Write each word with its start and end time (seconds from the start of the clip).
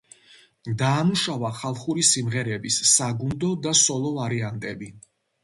დაამუშავა 0.77 1.51
ხალხური 1.57 2.05
სიმღერების 2.13 2.79
საგუნდო 2.93 3.53
და 3.67 3.77
სოლო 3.83 4.17
ვარიანტები. 4.19 4.93